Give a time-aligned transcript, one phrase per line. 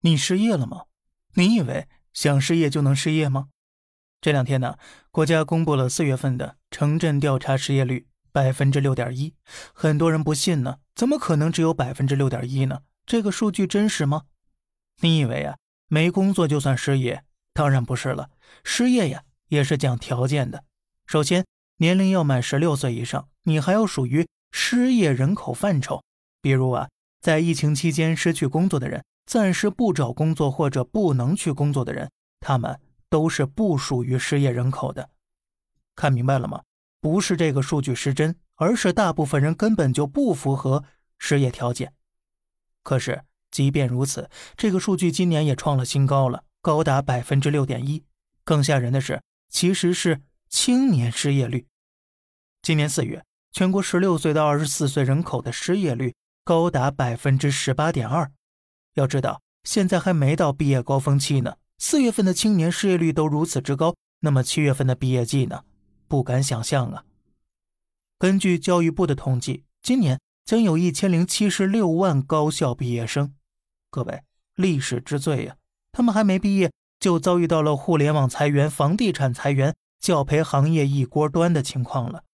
[0.00, 0.84] 你失业了吗？
[1.34, 3.48] 你以为想失业就能失业吗？
[4.20, 4.76] 这两天呢，
[5.10, 9.34] 国家公布了四月份的城镇调查失业率百分之六点一，
[9.72, 12.82] 很多人不信呢，怎么可能只有百分之六点一呢？
[13.04, 14.22] 这个数据真实吗？
[15.02, 15.56] 你以为啊，
[15.88, 17.24] 没工作就算失业？
[17.52, 18.30] 当然不是了，
[18.64, 20.64] 失业呀也是讲条件的。
[21.06, 21.44] 首先，
[21.76, 26.02] 年龄要满十六岁以上，你还要属于失业人口范畴，
[26.40, 26.88] 比如啊，
[27.20, 29.04] 在疫情期间失去工作的人。
[29.26, 35.10] 暂时不找工作或者不能去工作的人，他们都是不属于失业人口的。
[35.94, 36.62] 看明白了吗？
[37.00, 40.84] 不是这个数据失真，而是大部分人根本就不符合
[41.18, 41.92] 失业条件。
[42.82, 48.04] 可是，即便如此，这个数据今年也创了新高了，高达百分之六点一。
[48.44, 51.66] 更吓人的是，其实是青年失业率。
[52.62, 56.14] 今年四月，全国十六岁到二十四岁人口的失业率
[56.44, 58.30] 高达百分之十八点二。
[58.94, 61.56] 要知道，现在还没到毕业高峰期呢。
[61.78, 65.64] 四月份的青年失业率都如此之高，那么七月份的毕业季呢？
[66.08, 67.04] 不敢想象啊！
[68.18, 73.34] 根据教育部的统计，今年将有一千零七十六万高校毕业生。
[73.90, 74.22] 各位，
[74.56, 75.56] 历史之最呀！
[75.92, 82.24] 他们还没毕业，就遭遇到了互联网裁员、房地产裁员、教培行业一锅端的情况了。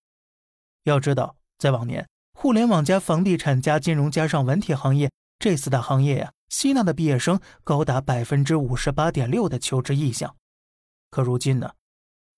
[0.85, 6.33] 要知道，在往年，互联网加房地产加金融加上文体行业这四大行业呀。
[6.49, 10.37] 吸纳的毕业生高达百分之五十八点六的求职意向，
[11.11, 11.73] 可如今呢？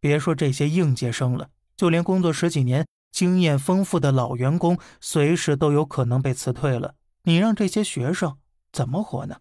[0.01, 6.95] 别说这些应届生了，就连工作十几年、经验丰富的老员工，随时都有可能被辞退了。
[7.25, 8.39] 你让这些学生
[8.73, 9.41] 怎么活呢？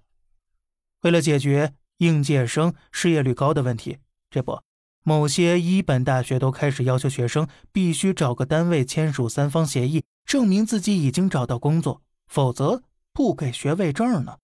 [1.02, 4.60] 为了解决应届生失业率高的问题，这不，
[5.04, 14.40] 某些一本大学都开始要求学生必须找个单位签署三方协议，证明自己已经找到工作，否则不给学位证呢。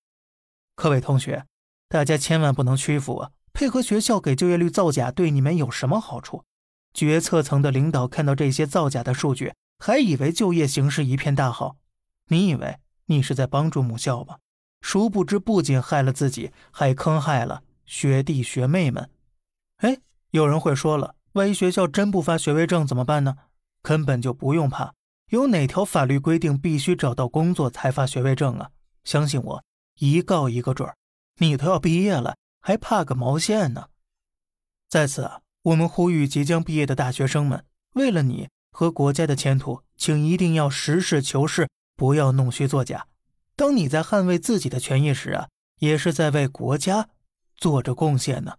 [0.75, 1.45] 各位同学，
[1.87, 3.31] 大家千万不能屈服啊！
[3.53, 6.43] 配合学校给就业率造假，对你们有什么好处？
[6.93, 11.77] 决策层的领导看到这些造假的数据，还以为就业形势一片大好。
[12.29, 14.37] 你以为你是在帮助母校吗？
[14.81, 19.09] 殊不知，不仅害了自己，还坑害了学弟学妹们。
[19.77, 19.99] 哎，
[20.31, 23.37] 有人会说了，万一学校真不发学位证怎么办呢？
[23.81, 24.93] 根本就不用怕，
[25.29, 28.71] 有哪条法律规定必须找到工作才发学位证啊？
[29.03, 29.63] 相信我。
[29.99, 30.95] 一告一个准儿，
[31.37, 33.89] 你都要毕业了，还怕个毛线呢？
[34.89, 43.07] 在此啊，我们呼吁即将毕业的大学生们，为了你和国家的前途，请一定要实事求是，不要弄虚作假。
[43.55, 45.49] 当你在捍卫自己的权益时啊，
[45.79, 47.09] 也是在为国家
[47.55, 48.57] 做着贡献呢。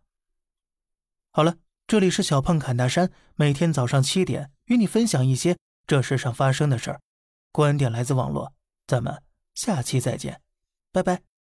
[1.33, 1.57] 好了，
[1.87, 5.57] 这里是小胖侃大山，每天早上七点与你分享一些
[5.87, 7.01] 这世上发生的事儿，
[7.51, 8.55] 观点来自网络，
[8.87, 9.21] 咱们
[9.55, 10.44] 下期再见。
[10.95, 11.34] 拜拜。